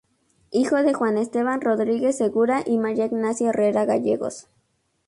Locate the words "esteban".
1.19-1.61